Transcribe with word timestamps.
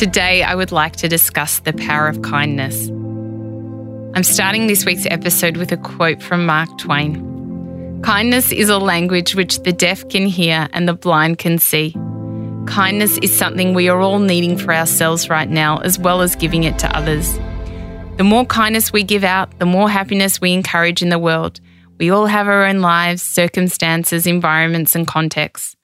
Today, 0.00 0.42
I 0.42 0.54
would 0.54 0.72
like 0.72 0.96
to 0.96 1.08
discuss 1.08 1.58
the 1.60 1.74
power 1.74 2.08
of 2.08 2.22
kindness. 2.22 2.88
I'm 2.88 4.22
starting 4.22 4.66
this 4.66 4.86
week's 4.86 5.04
episode 5.04 5.58
with 5.58 5.72
a 5.72 5.76
quote 5.76 6.22
from 6.22 6.46
Mark 6.46 6.70
Twain 6.78 8.00
Kindness 8.02 8.50
is 8.50 8.70
a 8.70 8.78
language 8.78 9.34
which 9.34 9.58
the 9.58 9.74
deaf 9.74 10.08
can 10.08 10.24
hear 10.24 10.70
and 10.72 10.88
the 10.88 10.94
blind 10.94 11.36
can 11.36 11.58
see. 11.58 11.94
Kindness 12.64 13.18
is 13.18 13.36
something 13.36 13.74
we 13.74 13.90
are 13.90 14.00
all 14.00 14.20
needing 14.20 14.56
for 14.56 14.72
ourselves 14.72 15.28
right 15.28 15.50
now, 15.50 15.76
as 15.80 15.98
well 15.98 16.22
as 16.22 16.34
giving 16.34 16.64
it 16.64 16.78
to 16.78 16.96
others. 16.96 17.38
The 18.16 18.24
more 18.24 18.46
kindness 18.46 18.94
we 18.94 19.02
give 19.02 19.22
out, 19.22 19.58
the 19.58 19.66
more 19.66 19.90
happiness 19.90 20.40
we 20.40 20.54
encourage 20.54 21.02
in 21.02 21.10
the 21.10 21.18
world. 21.18 21.60
We 21.98 22.08
all 22.08 22.24
have 22.24 22.48
our 22.48 22.64
own 22.64 22.78
lives, 22.80 23.22
circumstances, 23.22 24.26
environments, 24.26 24.94
and 24.94 25.06
contexts. 25.06 25.76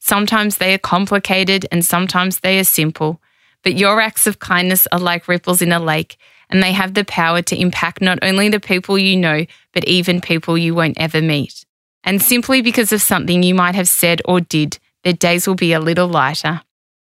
Sometimes 0.00 0.58
they 0.58 0.74
are 0.74 0.78
complicated 0.78 1.66
and 1.72 1.82
sometimes 1.82 2.40
they 2.40 2.58
are 2.58 2.64
simple, 2.64 3.22
but 3.64 3.76
your 3.76 4.00
acts 4.00 4.26
of 4.26 4.38
kindness 4.38 4.86
are 4.92 5.00
like 5.00 5.26
ripples 5.26 5.62
in 5.62 5.72
a 5.72 5.80
lake, 5.80 6.16
and 6.50 6.62
they 6.62 6.72
have 6.72 6.94
the 6.94 7.04
power 7.04 7.42
to 7.42 7.58
impact 7.58 8.00
not 8.00 8.18
only 8.22 8.48
the 8.48 8.60
people 8.60 8.96
you 8.96 9.16
know, 9.16 9.44
but 9.72 9.84
even 9.86 10.20
people 10.20 10.56
you 10.56 10.74
won't 10.74 10.98
ever 11.00 11.20
meet. 11.20 11.64
And 12.04 12.22
simply 12.22 12.60
because 12.60 12.92
of 12.92 13.02
something 13.02 13.42
you 13.42 13.54
might 13.54 13.74
have 13.74 13.88
said 13.88 14.20
or 14.26 14.40
did, 14.40 14.78
their 15.02 15.14
days 15.14 15.46
will 15.46 15.54
be 15.54 15.72
a 15.72 15.80
little 15.80 16.06
lighter. 16.06 16.60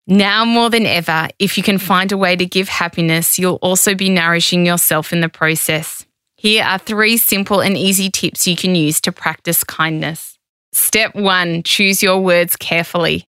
Now 0.08 0.44
more 0.44 0.72
than 0.72 0.88
ever, 0.88 1.30
if 1.38 1.56
you 1.56 1.64
can 1.64 1.78
find 1.78 2.12
a 2.12 2.18
way 2.18 2.36
to 2.36 2.46
give 2.46 2.68
happiness, 2.68 3.38
you'll 3.38 3.60
also 3.62 3.94
be 3.94 4.10
nourishing 4.10 4.66
yourself 4.66 5.14
in 5.14 5.22
the 5.22 5.30
process. 5.30 6.06
Here 6.36 6.64
are 6.64 6.80
three 6.80 7.18
simple 7.18 7.62
and 7.62 7.78
easy 7.78 8.10
tips 8.10 8.48
you 8.48 8.56
can 8.56 8.74
use 8.74 9.00
to 9.02 9.12
practice 9.12 9.64
kindness. 9.64 10.40
Step 10.72 11.14
one 11.14 11.62
choose 11.64 12.02
your 12.02 12.22
words 12.22 12.56
carefully. 12.56 13.29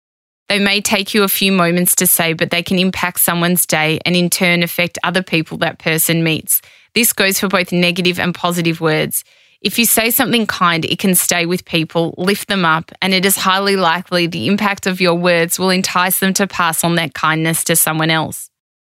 They 0.50 0.58
may 0.58 0.80
take 0.80 1.14
you 1.14 1.22
a 1.22 1.28
few 1.28 1.52
moments 1.52 1.94
to 1.94 2.08
say, 2.08 2.32
but 2.32 2.50
they 2.50 2.64
can 2.64 2.76
impact 2.76 3.20
someone's 3.20 3.64
day 3.66 4.00
and 4.04 4.16
in 4.16 4.28
turn 4.28 4.64
affect 4.64 4.98
other 5.04 5.22
people 5.22 5.58
that 5.58 5.78
person 5.78 6.24
meets. 6.24 6.60
This 6.92 7.12
goes 7.12 7.38
for 7.38 7.46
both 7.46 7.70
negative 7.70 8.18
and 8.18 8.34
positive 8.34 8.80
words. 8.80 9.22
If 9.60 9.78
you 9.78 9.86
say 9.86 10.10
something 10.10 10.48
kind, 10.48 10.84
it 10.84 10.98
can 10.98 11.14
stay 11.14 11.46
with 11.46 11.64
people, 11.64 12.16
lift 12.18 12.48
them 12.48 12.64
up, 12.64 12.90
and 13.00 13.14
it 13.14 13.24
is 13.24 13.36
highly 13.36 13.76
likely 13.76 14.26
the 14.26 14.48
impact 14.48 14.88
of 14.88 15.00
your 15.00 15.14
words 15.14 15.56
will 15.56 15.70
entice 15.70 16.18
them 16.18 16.34
to 16.34 16.48
pass 16.48 16.82
on 16.82 16.96
that 16.96 17.14
kindness 17.14 17.62
to 17.64 17.76
someone 17.76 18.10
else. 18.10 18.50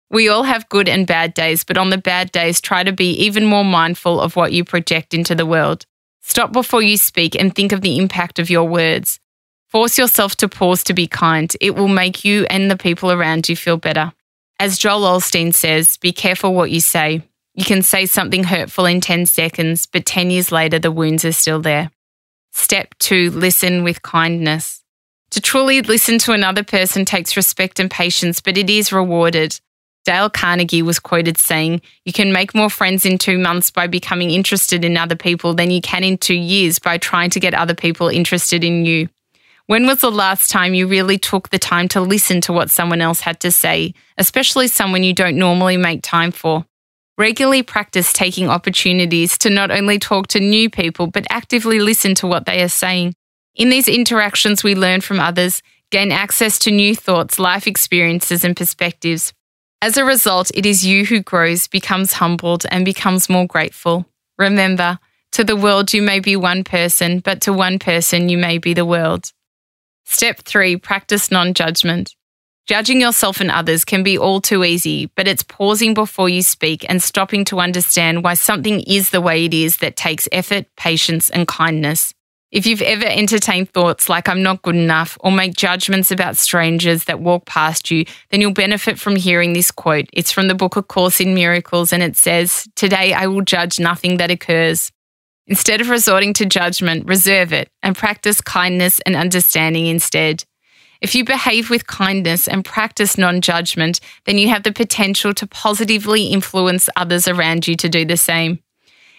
We 0.09 0.29
all 0.29 0.45
have 0.45 0.69
good 0.69 0.89
and 0.89 1.05
bad 1.05 1.35
days, 1.35 1.64
but 1.64 1.79
on 1.79 1.91
the 1.91 1.98
bad 1.98 2.31
days, 2.31 2.61
try 2.61 2.85
to 2.85 2.92
be 2.92 3.11
even 3.25 3.45
more 3.45 3.64
mindful 3.64 4.20
of 4.20 4.37
what 4.37 4.53
you 4.53 4.62
project 4.62 5.14
into 5.14 5.35
the 5.35 5.47
world. 5.47 5.85
Stop 6.23 6.53
before 6.53 6.83
you 6.83 6.97
speak 6.97 7.35
and 7.35 7.53
think 7.53 7.73
of 7.73 7.81
the 7.81 7.98
impact 7.98 8.39
of 8.39 8.51
your 8.51 8.69
words. 8.69 9.19
Force 9.71 9.99
yourself 9.99 10.35
to 10.37 10.49
pause 10.49 10.83
to 10.85 10.95
be 10.95 11.07
kind. 11.07 11.55
It 11.61 11.77
will 11.77 11.89
make 11.89 12.25
you 12.25 12.45
and 12.51 12.69
the 12.69 12.77
people 12.77 13.13
around 13.13 13.49
you 13.49 13.55
feel 13.55 13.77
better. 13.77 14.13
As 14.59 14.79
Joel 14.79 15.03
Osteen 15.03 15.55
says, 15.55 15.97
be 15.97 16.13
careful 16.13 16.55
what 16.55 16.73
you 16.73 16.81
say. 16.81 17.23
You 17.55 17.64
can 17.64 17.83
say 17.83 18.07
something 18.07 18.45
hurtful 18.45 18.86
in 18.86 19.01
10 19.01 19.27
seconds, 19.27 19.86
but 19.86 20.07
10 20.07 20.30
years 20.30 20.51
later, 20.51 20.80
the 20.80 20.91
wounds 20.91 21.25
are 21.25 21.33
still 21.33 21.61
there. 21.61 21.91
Step 22.53 22.95
two, 22.98 23.30
listen 23.30 23.85
with 23.85 24.03
kindness. 24.03 24.83
To 25.30 25.41
truly 25.41 25.83
listen 25.83 26.19
to 26.20 26.33
another 26.33 26.64
person 26.64 27.05
takes 27.05 27.36
respect 27.36 27.79
and 27.79 27.89
patience, 27.89 28.41
but 28.41 28.59
it 28.59 28.69
is 28.69 28.92
rewarded. 28.92 29.61
Dale 30.05 30.30
Carnegie 30.30 30.83
was 30.83 30.98
quoted 30.98 31.39
saying, 31.39 31.83
You 32.05 32.13
can 32.13 32.33
make 32.33 32.55
more 32.57 32.70
friends 32.70 33.07
in 33.07 33.19
two 33.19 33.39
months 33.39 33.70
by 33.70 33.86
becoming 33.86 34.30
interested 34.30 34.85
in 34.85 34.97
other 34.97 35.14
people 35.14 35.55
than 35.55 35.70
you 35.70 35.80
can 35.80 36.03
in 36.03 36.19
two 36.19 36.35
years 36.35 36.80
by 36.80 36.98
trying 36.98 37.30
to 37.30 37.41
get 37.41 37.55
other 37.55 37.75
people 37.75 38.09
interested 38.09 38.64
in 38.64 38.85
you. 38.85 39.09
When 39.70 39.86
was 39.86 40.01
the 40.01 40.11
last 40.11 40.51
time 40.51 40.75
you 40.75 40.89
really 40.89 41.17
took 41.17 41.51
the 41.51 41.58
time 41.61 41.86
to 41.91 42.01
listen 42.01 42.41
to 42.41 42.53
what 42.53 42.70
someone 42.70 43.01
else 43.01 43.20
had 43.20 43.39
to 43.39 43.53
say, 43.53 43.95
especially 44.19 44.67
someone 44.67 45.05
you 45.05 45.14
don't 45.14 45.36
normally 45.36 45.77
make 45.77 46.03
time 46.03 46.33
for? 46.33 46.67
Regularly 47.17 47.63
practice 47.63 48.13
taking 48.13 48.48
opportunities 48.48 49.39
to 49.39 49.48
not 49.48 49.70
only 49.70 50.01
talk 50.01 50.27
to 50.27 50.41
new 50.41 50.69
people, 50.69 51.07
but 51.07 51.25
actively 51.30 51.79
listen 51.79 52.17
to 52.17 52.27
what 52.27 52.47
they 52.47 52.63
are 52.63 52.69
saying. 52.69 53.14
In 53.55 53.70
these 53.70 53.86
interactions, 53.86 54.64
we 54.64 54.75
learn 54.75 55.03
from 55.03 55.20
others, 55.20 55.63
gain 55.92 56.11
access 56.11 56.59
to 56.59 56.73
new 56.73 56.97
thoughts, 56.97 57.39
life 57.39 57.69
experiences, 57.69 58.42
and 58.42 58.57
perspectives. 58.57 59.33
As 59.80 59.97
a 59.97 60.05
result, 60.05 60.51
it 60.53 60.67
is 60.67 60.85
you 60.85 61.07
who 61.07 61.23
grows, 61.23 61.69
becomes 61.69 62.14
humbled, 62.14 62.67
and 62.73 62.85
becomes 62.85 63.30
more 63.30 63.47
grateful. 63.47 64.05
Remember, 64.36 64.98
to 65.30 65.45
the 65.45 65.55
world 65.55 65.92
you 65.92 66.03
may 66.03 66.19
be 66.19 66.35
one 66.35 66.64
person, 66.64 67.20
but 67.20 67.41
to 67.42 67.53
one 67.53 67.79
person 67.79 68.29
you 68.29 68.36
may 68.36 68.59
be 68.59 68.75
the 68.75 68.85
world. 68.85 69.30
Step 70.13 70.41
three 70.41 70.77
practice 70.77 71.31
non 71.31 71.55
judgment. 71.55 72.17
Judging 72.67 73.01
yourself 73.01 73.41
and 73.41 73.48
others 73.48 73.85
can 73.85 74.03
be 74.03 74.19
all 74.19 74.41
too 74.41 74.65
easy, 74.65 75.07
but 75.15 75.29
it's 75.29 75.45
pausing 75.45 75.95
before 75.95 76.29
you 76.29 76.43
speak 76.43 76.85
and 76.89 77.01
stopping 77.01 77.45
to 77.45 77.61
understand 77.61 78.25
why 78.25 78.35
something 78.35 78.81
is 78.81 79.11
the 79.11 79.21
way 79.21 79.45
it 79.45 79.55
is 79.55 79.77
that 79.77 79.95
takes 79.95 80.29
effort, 80.33 80.67
patience, 80.77 81.31
and 81.31 81.47
kindness. 81.47 82.13
If 82.51 82.67
you've 82.67 82.83
ever 82.83 83.07
entertained 83.07 83.71
thoughts 83.71 84.09
like 84.09 84.29
I'm 84.29 84.43
not 84.43 84.63
good 84.63 84.75
enough 84.75 85.17
or 85.21 85.31
make 85.31 85.55
judgments 85.55 86.11
about 86.11 86.37
strangers 86.37 87.05
that 87.05 87.21
walk 87.21 87.47
past 87.47 87.89
you, 87.92 88.05
then 88.31 88.41
you'll 88.41 88.53
benefit 88.53 88.98
from 88.98 89.15
hearing 89.15 89.53
this 89.53 89.71
quote. 89.71 90.07
It's 90.13 90.33
from 90.33 90.48
the 90.48 90.57
book 90.57 90.75
A 90.75 90.83
Course 90.83 91.21
in 91.21 91.35
Miracles 91.35 91.92
and 91.92 92.03
it 92.03 92.17
says, 92.17 92.67
Today 92.75 93.13
I 93.13 93.29
will 93.29 93.42
judge 93.42 93.79
nothing 93.79 94.17
that 94.17 94.33
occurs. 94.33 94.91
Instead 95.46 95.80
of 95.80 95.89
resorting 95.89 96.33
to 96.34 96.46
judgment, 96.46 97.06
reserve 97.06 97.52
it 97.52 97.70
and 97.83 97.96
practice 97.96 98.40
kindness 98.40 99.01
and 99.01 99.17
understanding 99.17 99.86
instead. 99.86 100.45
If 101.01 101.14
you 101.14 101.24
behave 101.24 101.70
with 101.70 101.86
kindness 101.86 102.46
and 102.46 102.64
practice 102.64 103.17
non 103.17 103.40
judgment, 103.40 104.00
then 104.27 104.39
you 104.39 104.48
have 104.48 104.62
the 104.62 104.73
potential 104.73 105.33
to 105.34 105.46
positively 105.46 106.27
influence 106.27 106.89
others 106.95 107.27
around 107.27 107.67
you 107.67 107.74
to 107.77 107.89
do 107.89 108.05
the 108.05 108.17
same. 108.17 108.61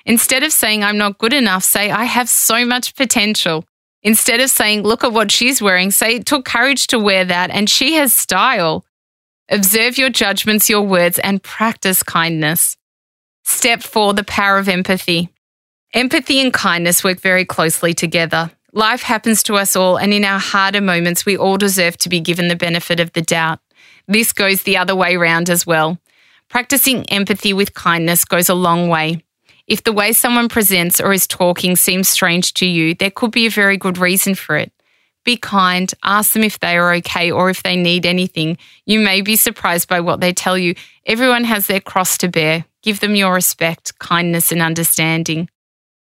Instead 0.06 0.44
of 0.44 0.52
saying, 0.52 0.84
I'm 0.84 0.98
not 0.98 1.18
good 1.18 1.34
enough, 1.34 1.64
say, 1.64 1.92
I 1.92 2.06
have 2.06 2.30
so 2.30 2.66
much 2.66 2.96
potential. 2.96 3.66
Instead 4.04 4.40
of 4.40 4.50
saying, 4.50 4.82
look 4.82 5.04
at 5.04 5.14
what 5.14 5.32
she's 5.32 5.62
wearing, 5.62 5.92
say, 5.92 6.16
it 6.16 6.26
took 6.26 6.46
courage 6.46 6.88
to 6.88 7.00
wear 7.00 7.24
that 7.26 7.52
and 7.52 7.70
she 7.70 7.94
has 7.94 8.14
style. 8.14 8.86
Observe 9.50 9.98
your 9.98 10.10
judgments, 10.10 10.70
your 10.70 10.82
words, 10.82 11.20
and 11.20 11.44
practice 11.44 12.02
kindness. 12.04 12.78
Step 13.44 13.84
four, 13.84 14.14
the 14.14 14.24
power 14.24 14.58
of 14.58 14.70
empathy. 14.70 15.30
Empathy 15.94 16.40
and 16.40 16.54
kindness 16.54 17.04
work 17.04 17.20
very 17.20 17.44
closely 17.44 17.94
together. 17.94 18.50
Life 18.72 19.02
happens 19.02 19.44
to 19.44 19.56
us 19.56 19.76
all, 19.76 19.98
and 19.98 20.14
in 20.14 20.24
our 20.24 20.40
harder 20.40 20.80
moments, 20.80 21.26
we 21.26 21.36
all 21.36 21.58
deserve 21.58 21.98
to 21.98 22.08
be 22.08 22.22
given 22.22 22.48
the 22.48 22.56
benefit 22.56 23.02
of 23.02 23.12
the 23.12 23.22
doubt. 23.22 23.60
This 24.08 24.32
goes 24.32 24.64
the 24.64 24.78
other 24.78 24.96
way 24.96 25.18
round 25.18 25.50
as 25.50 25.68
well. 25.68 25.98
Practicing 26.48 27.04
empathy 27.10 27.52
with 27.52 27.74
kindness 27.74 28.24
goes 28.24 28.48
a 28.48 28.54
long 28.54 28.88
way. 28.88 29.26
If 29.68 29.84
the 29.84 29.92
way 29.92 30.14
someone 30.14 30.48
presents 30.48 31.02
or 31.02 31.12
is 31.12 31.28
talking 31.28 31.76
seems 31.76 32.08
strange 32.08 32.54
to 32.56 32.66
you, 32.66 32.96
there 32.96 33.12
could 33.12 33.32
be 33.32 33.46
a 33.46 33.52
very 33.52 33.76
good 33.76 33.98
reason 33.98 34.34
for 34.36 34.56
it. 34.56 34.72
Be 35.26 35.36
kind, 35.36 35.94
ask 36.04 36.32
them 36.32 36.44
if 36.44 36.58
they 36.60 36.78
are 36.78 36.94
okay 36.96 37.32
or 37.32 37.50
if 37.50 37.64
they 37.64 37.76
need 37.76 38.06
anything. 38.06 38.58
You 38.86 39.02
may 39.02 39.20
be 39.22 39.36
surprised 39.36 39.90
by 39.90 40.00
what 40.00 40.22
they 40.22 40.32
tell 40.32 40.58
you. 40.58 40.74
Everyone 41.06 41.44
has 41.44 41.68
their 41.68 41.82
cross 41.82 42.18
to 42.20 42.30
bear. 42.30 42.64
Give 42.82 43.02
them 43.02 43.16
your 43.16 43.34
respect, 43.34 44.00
kindness, 44.00 44.54
and 44.54 44.62
understanding. 44.62 45.50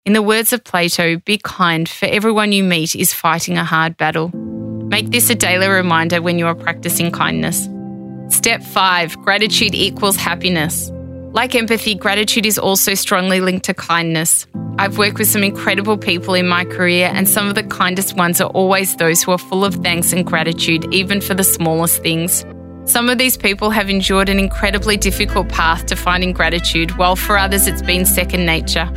In 0.05 0.13
the 0.13 0.21
words 0.21 0.53
of 0.53 0.63
Plato, 0.63 1.17
be 1.17 1.39
kind, 1.39 1.89
for 1.89 2.05
everyone 2.05 2.51
you 2.51 2.63
meet 2.63 2.95
is 2.95 3.11
fighting 3.11 3.57
a 3.57 3.63
hard 3.63 3.97
battle. 3.97 4.29
Make 4.29 5.09
this 5.09 5.31
a 5.31 5.35
daily 5.35 5.67
reminder 5.67 6.21
when 6.21 6.37
you 6.37 6.45
are 6.45 6.53
practicing 6.53 7.11
kindness. 7.11 7.67
Step 8.29 8.61
5 8.61 9.17
Gratitude 9.23 9.73
equals 9.73 10.15
happiness. 10.15 10.91
Like 11.33 11.55
empathy, 11.55 11.95
gratitude 11.95 12.45
is 12.45 12.59
also 12.59 12.93
strongly 12.93 13.41
linked 13.41 13.65
to 13.65 13.73
kindness. 13.73 14.45
I've 14.77 14.99
worked 14.99 15.17
with 15.17 15.27
some 15.27 15.43
incredible 15.43 15.97
people 15.97 16.35
in 16.35 16.47
my 16.47 16.65
career, 16.65 17.09
and 17.11 17.27
some 17.27 17.47
of 17.47 17.55
the 17.55 17.63
kindest 17.63 18.15
ones 18.15 18.39
are 18.39 18.51
always 18.51 18.97
those 18.97 19.23
who 19.23 19.31
are 19.31 19.39
full 19.39 19.65
of 19.65 19.73
thanks 19.73 20.13
and 20.13 20.23
gratitude, 20.23 20.85
even 20.93 21.19
for 21.19 21.33
the 21.33 21.43
smallest 21.43 22.03
things. 22.03 22.45
Some 22.83 23.09
of 23.09 23.17
these 23.17 23.37
people 23.37 23.71
have 23.71 23.89
endured 23.89 24.29
an 24.29 24.37
incredibly 24.37 24.97
difficult 24.97 25.49
path 25.49 25.87
to 25.87 25.95
finding 25.95 26.31
gratitude, 26.31 26.95
while 26.99 27.15
for 27.15 27.39
others 27.39 27.65
it's 27.65 27.81
been 27.81 28.05
second 28.05 28.45
nature. 28.45 28.87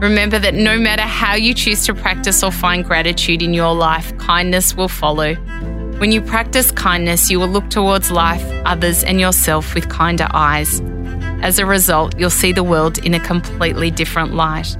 Remember 0.00 0.38
that 0.38 0.54
no 0.54 0.78
matter 0.78 1.02
how 1.02 1.34
you 1.34 1.54
choose 1.54 1.86
to 1.86 1.94
practice 1.94 2.42
or 2.42 2.52
find 2.52 2.84
gratitude 2.84 3.42
in 3.42 3.54
your 3.54 3.74
life, 3.74 4.16
kindness 4.18 4.76
will 4.76 4.88
follow. 4.88 5.34
When 5.98 6.12
you 6.12 6.20
practice 6.20 6.70
kindness, 6.70 7.30
you 7.30 7.40
will 7.40 7.48
look 7.48 7.70
towards 7.70 8.10
life, 8.10 8.44
others, 8.66 9.02
and 9.02 9.18
yourself 9.18 9.74
with 9.74 9.88
kinder 9.88 10.28
eyes. 10.32 10.82
As 11.42 11.58
a 11.58 11.64
result, 11.64 12.18
you'll 12.18 12.28
see 12.28 12.52
the 12.52 12.62
world 12.62 12.98
in 12.98 13.14
a 13.14 13.20
completely 13.20 13.90
different 13.90 14.34
light. 14.34 14.76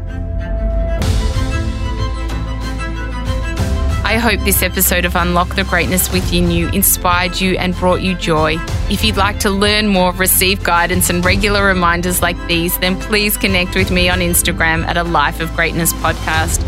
I 4.07 4.19
hope 4.19 4.39
this 4.43 4.63
episode 4.63 5.05
of 5.05 5.17
Unlock 5.17 5.57
the 5.57 5.65
Greatness 5.65 6.13
Within 6.13 6.49
You 6.49 6.69
inspired 6.69 7.41
you 7.41 7.59
and 7.59 7.75
brought 7.75 8.03
you 8.03 8.15
joy. 8.15 8.55
If 8.89 9.03
you'd 9.03 9.17
like 9.17 9.41
to 9.41 9.51
learn 9.51 9.89
more, 9.89 10.13
receive 10.13 10.63
guidance, 10.63 11.11
and 11.11 11.25
regular 11.25 11.67
reminders 11.67 12.23
like 12.23 12.37
these, 12.47 12.79
then 12.79 13.01
please 13.01 13.37
connect 13.37 13.75
with 13.75 13.91
me 13.91 14.09
on 14.09 14.21
Instagram 14.21 14.87
at 14.87 14.97
a 14.97 15.03
Life 15.03 15.41
of 15.41 15.53
Greatness 15.57 15.93
podcast. 15.95 16.63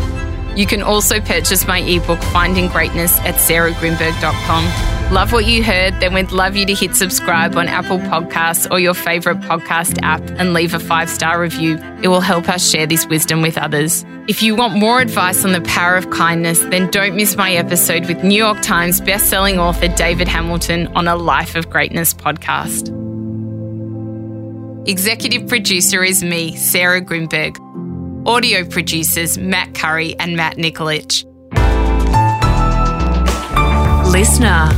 You 0.57 0.65
can 0.65 0.81
also 0.81 1.21
purchase 1.21 1.65
my 1.65 1.79
ebook, 1.79 2.21
Finding 2.23 2.67
Greatness, 2.67 3.17
at 3.19 3.35
sarahgrynberg.com. 3.35 4.98
Love 5.11 5.31
what 5.31 5.47
you 5.47 5.63
heard? 5.63 5.99
Then 5.99 6.13
we'd 6.13 6.31
love 6.31 6.55
you 6.55 6.67
to 6.67 6.75
hit 6.75 6.95
subscribe 6.95 7.55
on 7.55 7.67
Apple 7.67 7.97
Podcasts 7.97 8.69
or 8.69 8.79
your 8.79 8.93
favourite 8.93 9.41
podcast 9.41 9.97
app 10.03 10.21
and 10.37 10.53
leave 10.53 10.75
a 10.75 10.79
five 10.79 11.09
star 11.09 11.41
review. 11.41 11.79
It 12.03 12.09
will 12.09 12.21
help 12.21 12.47
us 12.47 12.69
share 12.69 12.85
this 12.85 13.07
wisdom 13.07 13.41
with 13.41 13.57
others. 13.57 14.05
If 14.27 14.43
you 14.43 14.55
want 14.55 14.75
more 14.75 15.01
advice 15.01 15.43
on 15.43 15.51
the 15.51 15.61
power 15.61 15.95
of 15.95 16.11
kindness, 16.11 16.59
then 16.59 16.91
don't 16.91 17.15
miss 17.15 17.35
my 17.35 17.53
episode 17.53 18.05
with 18.07 18.23
New 18.23 18.37
York 18.37 18.61
Times 18.61 19.01
bestselling 19.01 19.57
author 19.57 19.87
David 19.87 20.27
Hamilton 20.27 20.85
on 20.95 21.07
a 21.07 21.15
Life 21.15 21.55
of 21.55 21.71
Greatness 21.71 22.13
podcast. 22.13 22.95
Executive 24.87 25.47
producer 25.47 26.03
is 26.03 26.23
me, 26.23 26.55
Sarah 26.55 27.01
Grynberg. 27.01 27.57
Audio 28.27 28.63
producers 28.63 29.39
Matt 29.39 29.73
Curry 29.73 30.15
and 30.19 30.37
Matt 30.37 30.57
Nikolic. 30.57 31.25
Listener. 34.11 34.69